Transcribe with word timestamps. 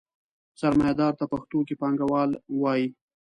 سرمایهداري 0.59 1.17
ته 1.19 1.25
پښتو 1.31 1.57
کې 1.67 1.75
پانګواله 1.81 2.37
وایي. 2.61 2.87